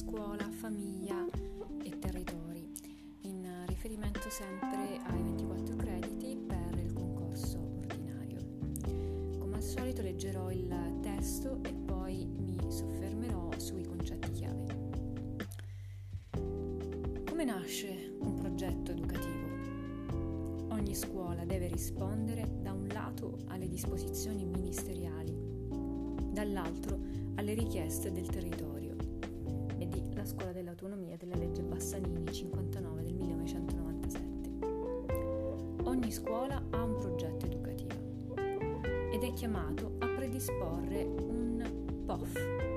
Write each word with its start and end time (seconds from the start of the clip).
scuola, 0.00 0.48
famiglia 0.50 1.26
e 1.82 1.98
territori, 1.98 2.72
in 3.22 3.64
riferimento 3.66 4.30
sempre 4.30 4.98
ai 5.04 5.22
24 5.22 5.76
crediti 5.76 6.38
per 6.46 6.78
il 6.78 6.90
concorso 6.94 7.58
ordinario. 7.82 8.38
Come 9.38 9.56
al 9.56 9.62
solito 9.62 10.00
leggerò 10.00 10.50
il 10.50 10.74
testo 11.02 11.58
e 11.64 11.74
poi 11.74 12.24
mi 12.24 12.56
soffermerò 12.66 13.50
sui 13.58 13.84
concetti 13.84 14.30
chiave. 14.30 14.78
Come 17.28 17.44
nasce 17.44 18.14
un 18.20 18.34
progetto 18.36 18.92
educativo? 18.92 20.68
Ogni 20.70 20.94
scuola 20.94 21.44
deve 21.44 21.68
rispondere 21.68 22.48
da 22.62 22.72
un 22.72 22.86
lato 22.86 23.40
alle 23.48 23.68
disposizioni 23.68 24.46
ministeriali, 24.46 25.36
dall'altro 26.32 26.98
alle 27.34 27.52
richieste 27.52 28.10
del 28.10 28.26
territorio 28.28 28.79
Dell'autonomia 30.80 31.16
della 31.18 31.36
legge 31.36 31.60
Bassanini 31.60 32.32
59 32.32 33.02
del 33.02 33.12
1997. 33.12 35.84
Ogni 35.84 36.10
scuola 36.10 36.56
ha 36.70 36.82
un 36.82 36.96
progetto 36.96 37.44
educativo 37.44 38.34
ed 39.12 39.22
è 39.22 39.30
chiamato 39.34 39.96
a 39.98 40.06
predisporre 40.06 41.02
un 41.02 42.02
POF, 42.06 42.32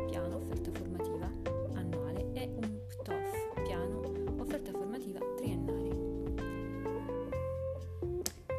piano 0.10 0.36
offerta 0.36 0.70
formativa 0.74 1.32
annuale, 1.76 2.30
e 2.34 2.52
un 2.54 2.78
PTOF, 2.88 3.62
piano 3.64 4.02
offerta 4.38 4.72
formativa 4.72 5.20
triennale. 5.38 5.92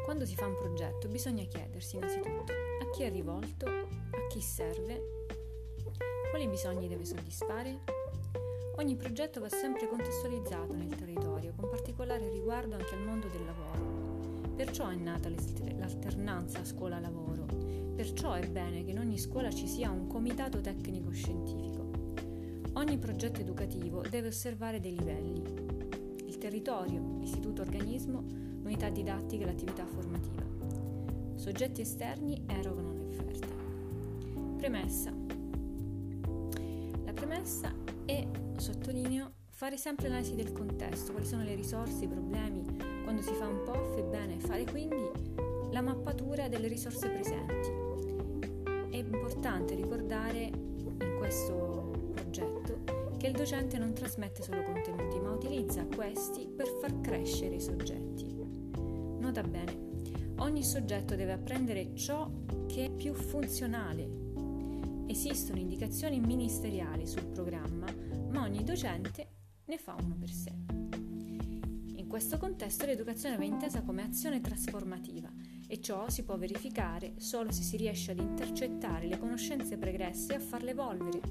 Quando 0.05 0.25
si 0.25 0.33
fa 0.33 0.47
un 0.47 0.57
progetto 0.57 1.07
bisogna 1.07 1.43
chiedersi 1.43 1.97
innanzitutto 1.97 2.51
a 2.81 2.89
chi 2.91 3.03
è 3.03 3.11
rivolto, 3.11 3.67
a 3.67 4.25
chi 4.27 4.41
serve 4.41 5.27
quali 6.31 6.47
bisogni 6.47 6.87
deve 6.87 7.05
soddisfare? 7.05 7.93
Ogni 8.77 8.97
progetto 8.97 9.39
va 9.39 9.47
sempre 9.47 9.87
contestualizzato 9.87 10.73
nel 10.75 10.93
territorio, 10.93 11.53
con 11.55 11.69
particolare 11.69 12.29
riguardo 12.29 12.75
anche 12.75 12.93
al 12.93 13.05
mondo 13.05 13.27
del 13.27 13.45
lavoro. 13.45 14.51
Perciò 14.53 14.89
è 14.89 14.95
nata 14.95 15.29
l'alternanza 15.29 16.65
scuola-lavoro. 16.65 17.45
Perciò 17.95 18.33
è 18.33 18.45
bene 18.49 18.83
che 18.83 18.91
in 18.91 18.99
ogni 18.99 19.17
scuola 19.17 19.49
ci 19.49 19.65
sia 19.65 19.89
un 19.89 20.07
comitato 20.07 20.59
tecnico-scientifico. 20.59 21.89
Ogni 22.73 22.97
progetto 22.97 23.39
educativo 23.39 24.01
deve 24.01 24.27
osservare 24.27 24.81
dei 24.81 24.97
livelli. 24.97 25.41
Il 26.25 26.37
territorio, 26.37 27.17
l'istituto 27.19 27.61
organismo, 27.61 28.25
l'unità 28.61 28.89
didattica 28.89 29.43
e 29.43 29.45
l'attività 29.45 29.85
formativa. 29.85 30.43
Soggetti 31.35 31.79
esterni 31.79 32.43
erogano 32.45 32.93
l'offerta. 32.93 33.47
Premessa 34.57 35.34
premessa 37.15 37.73
e, 38.05 38.27
sottolineo, 38.57 39.31
fare 39.49 39.77
sempre 39.77 40.07
analisi 40.07 40.35
del 40.35 40.51
contesto, 40.51 41.13
quali 41.13 41.25
sono 41.25 41.43
le 41.43 41.55
risorse, 41.55 42.03
i 42.03 42.07
problemi, 42.07 42.63
quando 43.03 43.21
si 43.21 43.33
fa 43.33 43.47
un 43.47 43.63
POF 43.63 43.95
è 43.97 44.03
bene 44.03 44.37
fare 44.39 44.65
quindi 44.65 45.09
la 45.71 45.81
mappatura 45.81 46.49
delle 46.49 46.67
risorse 46.67 47.09
presenti. 47.09 47.69
È 48.89 48.97
importante 48.97 49.75
ricordare 49.75 50.39
in 50.43 51.15
questo 51.17 52.11
progetto 52.13 52.83
che 53.17 53.27
il 53.27 53.33
docente 53.33 53.77
non 53.77 53.93
trasmette 53.93 54.43
solo 54.43 54.61
contenuti, 54.63 55.17
ma 55.19 55.31
utilizza 55.31 55.85
questi 55.85 56.47
per 56.47 56.67
far 56.81 56.99
crescere 56.99 57.55
i 57.55 57.61
soggetti. 57.61 58.35
Nota 59.19 59.41
bene, 59.41 59.77
ogni 60.37 60.63
soggetto 60.63 61.15
deve 61.15 61.31
apprendere 61.31 61.95
ciò 61.95 62.29
che 62.67 62.85
è 62.85 62.89
più 62.91 63.13
funzionale 63.13 64.24
Esistono 65.07 65.59
indicazioni 65.59 66.19
ministeriali 66.19 67.05
sul 67.05 67.27
programma, 67.27 67.85
ma 68.29 68.41
ogni 68.41 68.63
docente 68.63 69.27
ne 69.65 69.77
fa 69.77 69.95
uno 70.01 70.15
per 70.17 70.31
sé. 70.31 70.51
In 71.95 72.07
questo 72.07 72.37
contesto 72.39 72.87
l'educazione 72.87 73.37
va 73.37 73.43
intesa 73.43 73.83
come 73.83 74.01
azione 74.01 74.41
trasformativa 74.41 75.31
e 75.67 75.79
ciò 75.79 76.09
si 76.09 76.23
può 76.23 76.37
verificare 76.37 77.13
solo 77.17 77.51
se 77.51 77.61
si 77.61 77.77
riesce 77.77 78.11
ad 78.11 78.19
intercettare 78.19 79.07
le 79.07 79.19
conoscenze 79.19 79.77
pregresse 79.77 80.33
e 80.33 80.35
a 80.37 80.39
farle 80.39 80.71
evolvere. 80.71 81.21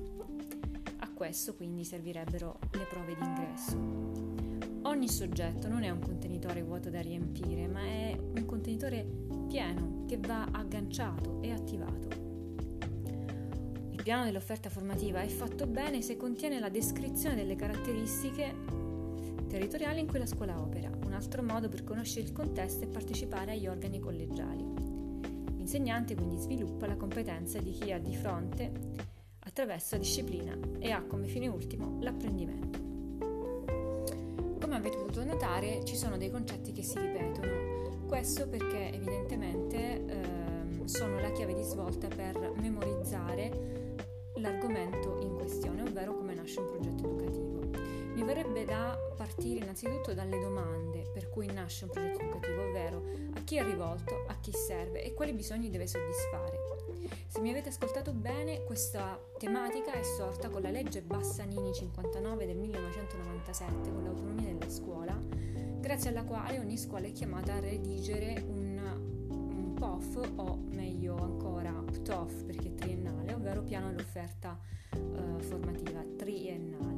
A 0.98 1.10
questo 1.10 1.56
quindi 1.56 1.84
servirebbero 1.84 2.60
le 2.72 2.86
prove 2.88 3.16
d'ingresso. 3.16 4.82
Ogni 4.82 5.08
soggetto 5.08 5.66
non 5.66 5.82
è 5.82 5.90
un 5.90 6.00
contenitore 6.00 6.62
vuoto 6.62 6.90
da 6.90 7.00
riempire, 7.00 7.66
ma 7.66 7.82
è 7.82 8.16
un 8.16 8.44
contenitore 8.46 9.04
pieno 9.48 10.04
che 10.06 10.16
va 10.18 10.44
agganciato 10.52 11.42
e 11.42 11.50
attivato 11.50 12.23
piano 14.04 14.24
dell'offerta 14.24 14.68
formativa 14.68 15.22
è 15.22 15.28
fatto 15.28 15.66
bene 15.66 16.02
se 16.02 16.18
contiene 16.18 16.60
la 16.60 16.68
descrizione 16.68 17.36
delle 17.36 17.56
caratteristiche 17.56 18.54
territoriali 19.48 20.00
in 20.00 20.06
cui 20.06 20.18
la 20.18 20.26
scuola 20.26 20.60
opera, 20.60 20.90
un 21.06 21.14
altro 21.14 21.42
modo 21.42 21.70
per 21.70 21.84
conoscere 21.84 22.26
il 22.26 22.32
contesto 22.32 22.84
e 22.84 22.88
partecipare 22.88 23.52
agli 23.52 23.66
organi 23.66 23.98
collegiali. 23.98 24.62
L'insegnante 25.56 26.14
quindi 26.14 26.36
sviluppa 26.36 26.86
la 26.86 26.96
competenza 26.96 27.58
di 27.60 27.70
chi 27.70 27.92
ha 27.92 27.98
di 27.98 28.14
fronte 28.14 28.70
attraverso 29.38 29.94
la 29.94 30.02
disciplina 30.02 30.54
e 30.78 30.90
ha 30.90 31.00
come 31.00 31.26
fine 31.26 31.48
ultimo 31.48 31.96
l'apprendimento. 32.02 32.78
Come 34.60 34.76
avete 34.76 34.98
potuto 34.98 35.24
notare 35.24 35.82
ci 35.84 35.96
sono 35.96 36.18
dei 36.18 36.30
concetti 36.30 36.72
che 36.72 36.82
si 36.82 36.98
ripetono, 36.98 38.04
questo 38.06 38.46
perché 38.48 38.92
evidentemente 38.92 40.04
eh, 40.04 40.86
sono 40.88 41.18
la 41.20 41.32
chiave 41.32 41.54
di 41.54 41.62
svolta 41.62 42.06
per 42.08 42.52
memorizzare 42.56 43.83
partire 49.34 49.60
innanzitutto 49.60 50.14
dalle 50.14 50.38
domande 50.38 51.10
per 51.12 51.28
cui 51.28 51.46
nasce 51.46 51.84
un 51.84 51.90
progetto 51.90 52.20
educativo, 52.20 52.62
ovvero 52.62 53.04
a 53.34 53.40
chi 53.42 53.56
è 53.56 53.64
rivolto, 53.64 54.24
a 54.28 54.36
chi 54.40 54.52
serve 54.52 55.02
e 55.02 55.12
quali 55.12 55.32
bisogni 55.32 55.70
deve 55.70 55.88
soddisfare. 55.88 56.72
Se 57.26 57.40
mi 57.40 57.50
avete 57.50 57.70
ascoltato 57.70 58.12
bene, 58.12 58.62
questa 58.64 59.20
tematica 59.38 59.92
è 59.92 60.02
sorta 60.02 60.48
con 60.48 60.62
la 60.62 60.70
legge 60.70 61.02
Bassanini 61.02 61.72
59 61.72 62.46
del 62.46 62.56
1997, 62.56 63.90
con 63.90 64.04
l'autonomia 64.04 64.54
della 64.54 64.70
scuola, 64.70 65.20
grazie 65.80 66.10
alla 66.10 66.22
quale 66.22 66.60
ogni 66.60 66.78
scuola 66.78 67.06
è 67.06 67.12
chiamata 67.12 67.54
a 67.54 67.60
redigere 67.60 68.42
un, 68.46 68.80
un 69.30 69.74
POF 69.74 70.30
o 70.36 70.62
meglio 70.70 71.16
ancora 71.16 71.72
PTOF 71.72 72.44
perché 72.44 72.68
è 72.68 72.74
triennale, 72.74 73.34
ovvero 73.34 73.62
piano 73.62 73.88
dell'offerta 73.88 74.56
eh, 74.92 75.42
formativa 75.42 76.04
triennale. 76.16 76.93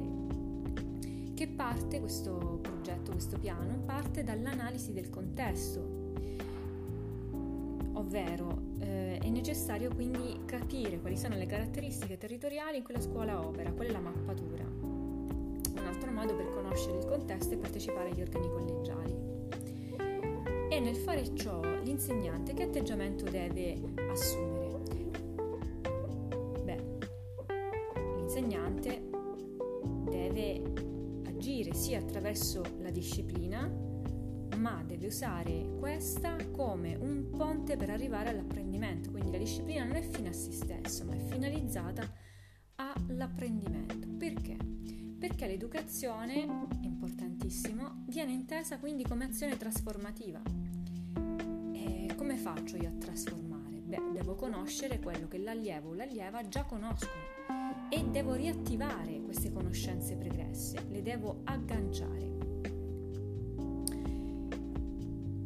Che 1.37 1.47
parte 1.47 1.99
questo 1.99 2.57
progetto, 2.63 3.11
questo 3.11 3.37
piano? 3.37 3.77
Parte 3.85 4.23
dall'analisi 4.23 4.91
del 4.91 5.11
contesto, 5.11 6.15
ovvero 7.93 8.57
eh, 8.79 9.19
è 9.19 9.29
necessario 9.29 9.93
quindi 9.93 10.39
capire 10.45 10.99
quali 10.99 11.15
sono 11.15 11.35
le 11.35 11.45
caratteristiche 11.45 12.17
territoriali 12.17 12.77
in 12.77 12.83
cui 12.83 12.95
la 12.95 13.01
scuola 13.01 13.39
opera, 13.39 13.71
qual 13.71 13.85
è 13.85 13.91
la 13.91 13.99
mappatura. 13.99 14.63
Un 14.63 15.85
altro 15.85 16.11
modo 16.11 16.35
per 16.35 16.49
conoscere 16.49 16.97
il 16.97 17.05
contesto 17.05 17.53
è 17.53 17.57
partecipare 17.57 18.09
agli 18.09 18.21
organi 18.21 18.49
collegiali. 18.49 19.15
E 20.71 20.79
nel 20.79 20.95
fare 20.95 21.35
ciò 21.35 21.61
l'insegnante 21.83 22.55
che 22.55 22.63
atteggiamento 22.63 23.25
deve 23.25 23.79
assumere? 24.09 24.67
l'insegnante 28.17 28.89
deve 28.89 29.07
agire 29.07 29.16
sia 31.87 31.99
attraverso 31.99 32.63
la 32.79 32.89
disciplina, 32.89 33.65
ma 34.57 34.83
deve 34.85 35.07
usare 35.07 35.69
questa 35.79 36.35
come 36.51 36.97
un 36.97 37.29
ponte 37.29 37.77
per 37.77 37.89
arrivare 37.89 38.27
all'apprendimento. 38.27 39.09
Quindi 39.09 39.31
la 39.31 39.37
disciplina 39.37 39.85
non 39.85 39.95
è 39.95 40.01
fine 40.01 40.27
a 40.27 40.33
se 40.33 40.51
stesso, 40.51 41.05
ma 41.05 41.15
è 41.15 41.17
finalizzata 41.17 42.03
all'apprendimento. 42.75 44.05
Perché? 44.17 44.57
Perché 45.17 45.47
l'educazione, 45.47 46.67
importantissimo, 46.81 48.03
viene 48.09 48.33
intesa 48.33 48.79
quindi 48.79 49.05
come 49.05 49.23
azione 49.23 49.55
trasformativa. 49.55 50.41
E 51.71 52.13
come 52.17 52.35
faccio 52.35 52.75
io 52.75 52.89
a 52.89 52.97
trasformare? 52.99 53.77
Beh, 53.77 54.11
devo 54.11 54.35
conoscere 54.35 54.99
quello 54.99 55.29
che 55.29 55.37
l'allievo 55.37 55.91
o 55.91 55.93
l'allieva 55.93 56.45
già 56.49 56.65
conoscono 56.65 57.46
e 57.89 58.03
devo 58.09 58.33
riattivare 58.33 59.21
queste 59.21 59.51
conoscenze 59.51 60.15
pregresse, 60.15 60.85
le 60.89 61.01
devo 61.01 61.41
agganciare. 61.45 62.35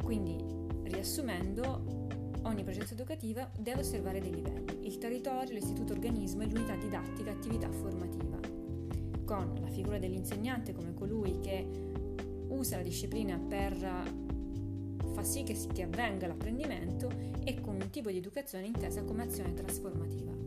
Quindi, 0.03 0.43
riassumendo, 0.83 2.07
ogni 2.43 2.63
progetto 2.63 2.93
educativo 2.93 3.47
deve 3.57 3.81
osservare 3.81 4.19
dei 4.19 4.33
livelli, 4.33 4.87
il 4.87 4.97
territorio, 4.97 5.53
l'istituto 5.53 5.93
organismo 5.93 6.41
e 6.41 6.47
l'unità 6.47 6.75
didattica 6.75 7.31
attività 7.31 7.71
formativa, 7.71 8.39
con 9.23 9.55
la 9.61 9.69
figura 9.69 9.99
dell'insegnante 9.99 10.73
come 10.73 10.93
colui 10.93 11.39
che 11.39 11.65
usa 12.49 12.77
la 12.77 12.83
disciplina 12.83 13.37
per 13.37 13.73
far 15.13 15.25
sì 15.25 15.43
che, 15.43 15.57
che 15.73 15.83
avvenga 15.83 16.27
l'apprendimento 16.27 17.09
e 17.43 17.59
con 17.61 17.75
un 17.75 17.89
tipo 17.89 18.11
di 18.11 18.17
educazione 18.17 18.65
intesa 18.65 19.03
come 19.03 19.23
azione 19.23 19.53
trasformativa. 19.53 20.40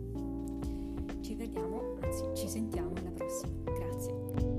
Ci 1.25 1.35
vediamo, 1.37 1.97
anzi 2.03 2.23
ci 2.35 2.47
sentiamo 2.51 2.91
alla 2.97 3.11
prossima. 3.11 3.55
Grazie. 3.65 4.54